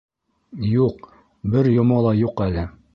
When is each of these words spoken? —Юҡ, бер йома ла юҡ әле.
—Юҡ, 0.71 1.05
бер 1.57 1.73
йома 1.77 2.03
ла 2.09 2.19
юҡ 2.25 2.47
әле. 2.51 2.71